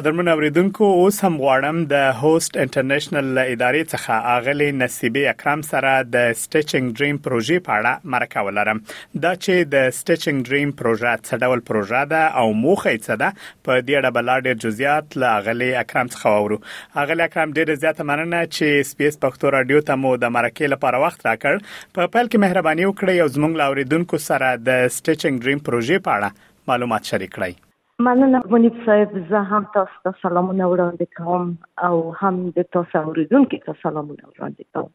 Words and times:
قدرمن 0.00 0.28
اوریدونکو 0.28 0.84
اوس 0.84 1.18
هم 1.24 1.34
غواړم 1.44 1.78
د 1.88 1.94
هوست 2.20 2.54
انټرنیشنل 2.62 3.38
ادارې 3.38 3.82
څخه 3.90 4.14
اغلی 4.34 4.68
نصیبه 4.82 5.32
اکرام 5.32 5.64
سره 5.70 5.90
د 6.12 6.30
سټیچینګ 6.42 6.94
ډریم 7.00 7.18
پروژې 7.26 7.64
په 7.66 7.74
اړه 7.80 8.08
مرکه 8.14 8.44
ولرم 8.46 8.80
دا 9.26 9.32
چې 9.44 9.68
د 9.74 9.90
سټیچینګ 9.98 10.40
ډریم 10.50 10.72
پروژه 10.80 11.12
څه 11.26 11.42
ډول 11.42 11.64
پروژه 11.70 12.00
ده 12.14 12.22
او 12.42 12.46
موخه 12.62 12.94
یې 12.94 13.04
څه 13.04 13.20
ده 13.22 13.28
په 13.68 13.84
دې 13.84 14.00
اړه 14.00 14.10
بل 14.20 14.32
ډېر 14.34 14.66
جزئیات 14.66 15.18
له 15.24 15.36
اغلی 15.42 15.70
اکرام 15.84 16.12
څخه 16.14 16.36
وورو 16.36 16.60
اغلی 17.06 17.28
اکرام 17.28 17.52
ډېر 17.58 17.84
زیاته 17.84 18.08
مننه 18.12 18.42
چې 18.56 18.90
سپیس 18.96 19.20
پښتو 19.26 19.54
رادیو 19.60 19.84
ته 19.90 20.00
مو 20.06 20.16
د 20.26 20.34
مرکه 20.38 20.72
لپاره 20.76 21.04
وخت 21.08 21.28
راکړ 21.32 21.66
په 21.66 22.04
پیل 22.04 22.30
کې 22.32 22.46
مهرباني 22.48 22.90
وکړئ 22.92 23.18
او 23.26 23.30
زموږ 23.36 23.68
اوریدونکو 23.70 24.24
سره 24.30 24.54
د 24.70 24.80
سټیچینګ 24.98 25.36
ډریم 25.44 25.64
پروژې 25.70 26.06
په 26.08 26.16
اړه 26.20 26.46
معلومات 26.72 27.12
شریک 27.12 27.36
کړئ 27.42 27.64
مننه 28.00 28.42
منیب 28.50 28.76
صاحب 28.86 29.10
زه 29.30 29.38
هم 29.50 29.64
تاسو 29.74 29.96
ته 30.04 30.10
سلامونه 30.24 30.64
وړاندې 30.72 31.06
کوم 31.18 31.46
او 31.86 31.96
هم 32.20 32.36
د 32.58 32.66
تاسو 32.74 32.98
اوریدونکو 33.08 33.56
ته 33.64 33.72
سلامونه 33.82 34.24
وړاندې 34.30 34.64
کوم 34.74 34.90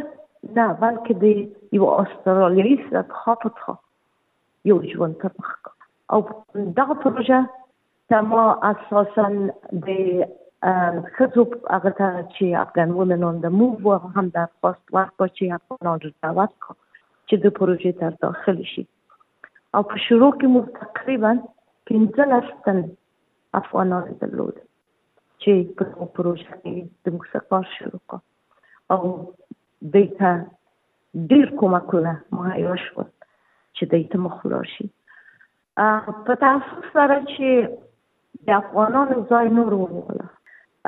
نه 0.57 0.65
بلکې 0.81 1.13
د 1.23 1.79
یو 1.79 1.85
استرالیایي 2.01 2.75
سره 2.87 3.15
خاطر 3.21 3.55
یو 4.69 4.77
ژوند 4.91 5.15
تطبیق 5.23 5.63
او 6.15 6.19
دغه 6.77 6.95
پروژه 7.03 7.39
تمام 8.11 8.57
اساسا 8.69 9.25
د 9.85 9.87
خزو 11.17 11.43
هغه 11.75 11.91
ته 11.99 12.09
چې 12.35 12.45
افغان 12.63 12.89
وومن 12.91 13.23
اون 13.23 13.35
د 13.43 13.47
موو 13.47 13.79
و 13.83 13.97
هم 14.15 14.25
د 14.35 14.47
پاست 14.61 14.85
وخت 14.95 15.13
په 15.19 15.25
چې 15.35 15.43
افغانان 15.57 15.97
د 16.03 16.07
دعوت 16.23 16.53
کو 16.63 16.71
چې 17.27 17.35
د 17.43 17.53
پروژې 17.59 17.91
تر 17.99 18.11
داخل 18.23 18.59
شي 18.71 18.83
او 19.77 19.81
په 19.91 19.95
شروع 20.05 20.31
کې 20.39 20.47
مو 20.53 20.61
تقریبا 20.79 21.31
15 21.91 22.49
تن 22.65 22.79
افغانان 23.59 24.05
درلود 24.23 24.55
چې 25.41 25.53
په 25.81 26.07
پروژې 26.15 26.51
کې 26.63 26.89
د 27.03 27.05
موږ 27.15 27.43
کار 27.51 27.69
شروع 27.75 27.99
کو 28.13 28.17
او 28.95 29.13
دیتا 29.95 30.31
ډیر 31.31 31.53
کومکونه 31.61 32.13
ما 32.39 32.55
یو 32.63 32.75
شو 32.85 33.05
چې 33.05 33.89
دیتا 33.95 34.21
مخلور 34.27 34.67
شي 34.75 34.89
په 36.25 36.37
تاسو 36.43 36.83
سره 36.97 37.17
چې 37.31 38.51
د 38.51 38.57
افغانانو 38.61 39.21
ځای 39.31 39.47
نور 39.61 39.77
وموله 39.79 40.28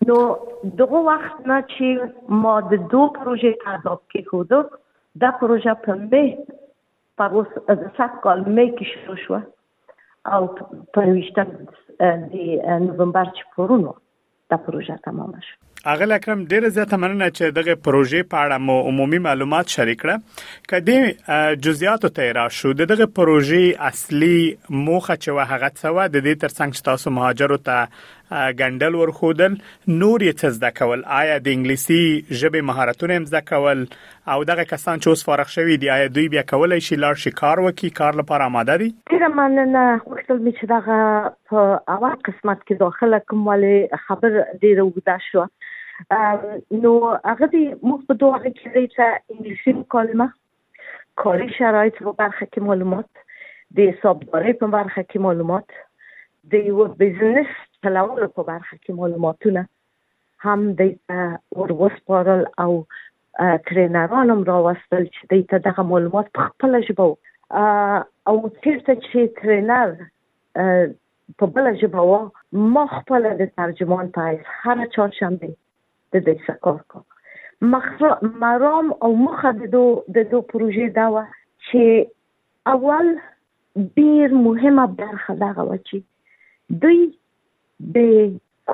نو 0.08 0.18
دغه 0.82 1.00
وخت 1.10 1.36
نه 1.52 1.58
چې 1.74 1.88
ما 2.46 2.56
د 2.72 2.88
دوه 2.94 3.08
پروژې 3.18 3.52
تعقیب 3.86 4.26
کړو 4.32 4.44
دا 5.26 5.30
پروژه 5.44 5.74
په 5.86 5.92
مې 6.12 6.28
په 7.18 7.26
اوس 7.36 7.50
د 7.80 7.84
سات 8.00 8.14
کال 8.26 8.40
مې 8.56 8.68
کې 8.76 8.86
شروع 8.92 9.20
شو 9.24 9.38
او 10.34 10.44
په 10.98 11.16
ویشتم 11.20 11.50
د 12.00 12.02
نوومبر 12.86 13.26
چې 13.36 13.44
پرونو 13.58 13.92
دا 14.54 14.58
پروژه 14.68 14.96
تمام 15.10 15.32
شوه 15.50 15.62
اغل 15.92 16.12
اکرم 16.16 16.40
ډیره 16.52 16.70
زیاته 16.76 16.98
مننه 17.02 17.26
چې 17.34 17.56
دغه 17.58 17.74
پروژې 17.88 18.28
په 18.30 18.44
اړه 18.44 18.62
مو 18.68 18.78
عمومي 18.92 19.18
معلومات 19.26 19.74
شریک 19.74 19.98
کړه 20.04 20.64
کدی 20.70 21.58
جزئیات 21.68 22.08
ته 22.20 22.30
را 22.38 22.46
شو 22.60 22.72
دغه 22.80 23.06
پروژې 23.20 23.84
اصلي 23.90 24.38
موخه 24.80 25.16
چې 25.18 25.36
وهغه 25.40 25.70
څه 25.74 26.08
د 26.16 26.26
دې 26.28 26.42
ترڅنګ 26.44 26.88
تاسو 26.88 27.14
مهاجرو 27.18 27.60
ته 27.70 28.46
ګندل 28.62 28.98
ورخودل 29.02 29.52
نور 29.58 30.26
یې 30.30 30.40
څه 30.40 30.56
زده 30.56 30.72
کول 30.80 31.04
آیا 31.20 31.36
د 31.50 31.54
انګلیسي 31.54 32.42
ژبه 32.42 32.66
مهارتونه 32.72 33.20
زده 33.34 33.44
کول 33.54 33.86
او 34.36 34.40
دغه 34.52 34.68
کسان 34.74 35.04
چې 35.04 35.08
اوس 35.14 35.26
فارغ 35.30 35.54
شوي 35.58 35.78
دي 35.86 35.94
آیا 35.98 36.10
دوی 36.16 36.26
بیا 36.38 36.46
کولای 36.54 36.82
شي 36.88 37.00
لار 37.06 37.22
شي 37.26 37.34
کار 37.44 37.64
وکي 37.68 37.94
کار 38.02 38.20
لپاره 38.24 38.50
آماده 38.54 38.80
دي 38.86 38.90
ډیره 39.14 39.32
مننه 39.44 39.86
وختل 39.94 40.44
می 40.50 40.56
چې 40.58 40.74
دغه 40.74 41.32
په 41.54 41.80
اول 42.00 42.20
قسمت 42.32 42.68
کې 42.68 42.84
داخله 42.86 43.24
کوم 43.30 43.48
ولې 43.54 44.06
خبر 44.10 44.36
ډیره 44.40 44.90
وګدا 44.90 45.22
شو 45.30 45.48
Um, 46.14 46.42
نو 46.86 46.92
هغه 47.32 47.48
دې 47.54 47.64
موږ 47.90 48.02
په 48.08 48.14
دوه 48.22 48.38
کې 48.46 48.64
لري 48.72 48.82
چې 48.94 49.04
انګلیسي 49.34 49.72
مکالمه 49.82 50.26
کاري 51.22 51.48
شرایط 51.60 51.96
په 52.08 52.14
برخه 52.22 52.46
کې 52.52 52.66
معلومات 52.70 53.12
د 53.78 53.78
حسابدارۍ 53.92 54.54
په 54.64 54.68
برخه 54.76 55.02
کې 55.10 55.20
معلومات 55.28 55.78
د 56.52 56.54
یو 56.70 56.88
بزنس 57.04 57.54
چلولو 57.84 58.28
په 58.36 58.42
برخه 58.52 58.76
کې 58.84 58.92
معلوماتونه 59.00 59.64
هم 60.46 60.68
د 60.80 61.34
ورغسپارل 61.64 62.44
او 62.64 62.72
ټرینرانم 63.68 64.40
راوستل 64.54 65.04
چې 65.16 65.52
د 65.56 65.64
دغه 65.72 65.82
معلومات 65.92 66.28
په 66.36 66.42
خپل 66.50 66.78
ژبه 66.90 67.06
او 68.30 68.36
چیرته 68.64 68.94
چې 69.06 69.20
ټرینر 69.42 70.96
په 71.42 71.46
بل 71.58 71.74
ژبه 71.82 72.24
ما 72.80 72.86
خپل 72.98 73.22
د 73.44 73.54
ترجمان 73.60 74.06
په 74.18 74.22
هیڅ 74.28 74.42
هر 74.64 74.88
چهارشنبه 74.98 75.52
د 76.16 76.20
دې 76.28 76.34
شکار 76.48 76.82
کو 76.92 77.00
مرام 78.44 78.88
او 79.06 79.10
مخه 79.26 79.50
د 79.62 79.72
دو 79.76 79.84
د 80.18 80.28
دو 80.34 80.40
پروژې 80.52 80.88
دا 80.98 81.06
و 81.14 81.18
چې 81.70 82.06
اول 82.74 83.08
ډیر 84.00 84.28
مهمه 84.48 84.86
برخه 85.02 85.34
دا 85.44 85.50
و 85.56 85.72
چې 85.88 85.98
دوی 86.82 87.02
د 87.96 87.98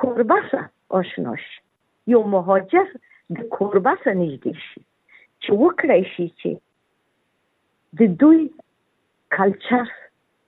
کورباسه 0.02 0.60
آشناش 1.00 1.42
یو 2.14 2.20
مهاجر 2.36 2.86
د 3.40 3.50
کورباسه 3.56 4.10
نږدې 4.22 4.54
شي 4.66 4.80
چې 5.42 5.50
وکړای 5.62 6.02
شي 6.14 6.26
چې 6.44 6.50
د 8.02 8.16
دوی 8.22 8.40
کلچر 9.40 9.86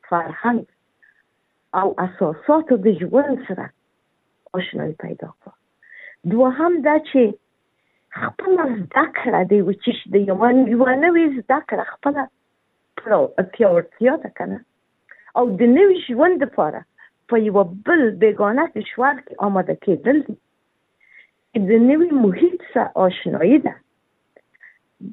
فرهنګ 0.09 0.63
او 1.83 1.89
اساسات 2.07 2.69
د 2.89 3.05
ژوند 3.05 3.37
سره 3.51 3.67
آشنایی 4.63 4.95
پیدا 5.05 5.29
کړي 5.43 5.64
دوهم 6.33 6.73
دا 6.87 6.95
چې 6.99 7.33
خپل 8.23 8.53
زده 8.59 9.05
کړه 9.19 9.41
دی 9.53 9.61
و 9.67 9.73
چې 9.83 9.93
د 10.13 10.15
یو 10.31 10.37
من 10.43 10.57
یو 10.73 10.87
نوې 11.05 11.25
زده 11.41 11.59
کړه 11.69 11.85
خپل 11.93 12.15
پرو 13.01 13.21
پیاوړتیا 13.55 14.15
ده 14.25 14.31
کنه 14.41 14.59
او 15.37 15.43
د 15.59 15.63
نوې 15.77 15.97
ژوند 16.09 16.37
لپاره 16.47 16.81
په 17.33 17.45
یو 17.47 17.65
بل 17.89 18.03
بیگانه 18.25 18.65
کشور 18.75 19.15
کې 19.25 19.35
آماده 19.47 19.77
کېدل 19.87 20.19
دي 20.29 20.37
د 21.71 21.83
نوې 21.91 22.09
محیط 22.27 22.59
سره 22.73 22.91
آشنایی 23.09 23.59
ده 23.65 23.75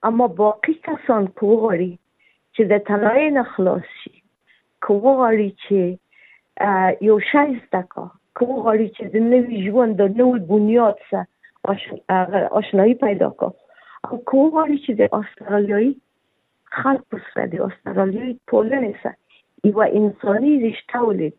اما 0.09 0.27
باقی 0.39 0.73
کسان 0.89 1.23
که 1.27 1.33
کوغړي 1.39 1.91
چې 2.55 2.61
د 2.71 2.73
تنهایی 2.89 3.29
نه 3.37 3.43
خلاص 3.55 3.87
شي 4.03 4.13
کوغړي 4.85 5.49
چې 5.63 5.79
یو 7.09 7.17
شی 7.31 7.49
زده 7.63 7.81
که 7.95 8.03
کوغړي 8.37 8.87
چې 8.95 9.03
د 9.13 9.15
نوی 9.33 9.55
ژوند 9.65 9.93
د 10.03 10.17
نوی 10.21 10.39
بنیاد 10.49 10.97
سه 11.09 11.21
آشنایی 12.59 12.95
پیدا 13.05 13.29
که 13.39 13.47
او 14.09 14.15
که 14.29 14.37
چې 14.83 14.91
د 14.99 15.01
ده 15.01 15.23
خلکو 16.81 17.15
خلق 17.25 17.55
د 17.55 17.63
استرالیایي 17.67 18.33
ټولنې 18.49 18.93
سه 19.03 19.11
یو 19.69 19.79
انساني 20.01 20.51
رښتیا 20.67 20.99
ولید 21.09 21.33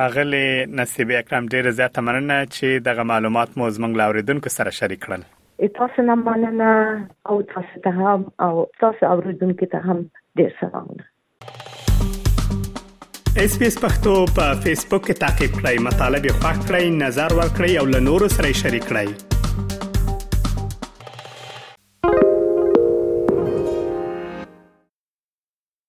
اغلی 0.08 0.46
نصیب 0.82 1.14
اکرم 1.20 1.48
ډیر 1.56 1.70
زیات 1.80 1.98
مننه 2.08 2.38
چې 2.56 2.86
دغه 2.90 3.08
معلومات 3.14 3.58
مو 3.58 3.70
زمنګ 3.78 4.02
لاوریدونکو 4.02 4.58
سره 4.60 4.78
شریک 4.82 5.04
کړل 5.06 5.28
تاسو 5.68 6.02
نه 6.02 6.14
مننه 6.14 7.06
او 7.28 7.40
تاسو 7.42 7.80
ته 7.84 7.90
هم 7.90 8.24
او 8.40 8.66
تاسو 8.80 9.06
اوریدونکو 9.06 9.66
ته 9.66 9.78
هم 9.78 10.08
ډیر 10.36 10.50
سلامونه 10.60 11.04
اس 13.44 13.58
پی 13.58 13.66
اس 13.66 13.78
پختو 13.84 14.14
په 14.38 14.54
فیسبوک 14.62 15.04
کې 15.06 15.18
تا 15.24 15.26
کې 15.26 15.60
پلی 15.60 15.82
مطلب 15.88 16.26
یو 16.30 16.38
فاک 16.46 16.56
کړئ 16.68 16.88
نظر 17.04 17.36
ور 17.40 17.52
کړئ 17.56 17.76
او 17.80 17.86
له 17.96 18.00
نورو 18.12 18.28
سره 18.38 18.52
شریک 18.62 18.88
کړئ 18.94 19.38